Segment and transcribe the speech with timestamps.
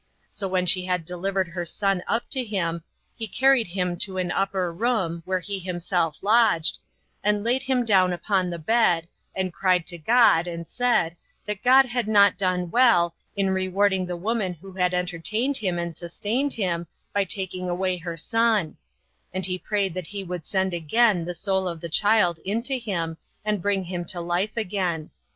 [0.31, 2.83] So when she had delivered her son up to him,
[3.15, 6.79] he carried him into an upper room, where he himself lodged,
[7.23, 11.85] and laid him down upon the bed, and cried unto God, and said, that God
[11.85, 16.87] had not done well, in rewarding the woman who had entertained him and sustained him,
[17.13, 18.77] by taking away her son;
[19.31, 23.17] and he prayed that he would send again the soul of the child into him,
[23.45, 25.11] and bring him to life again.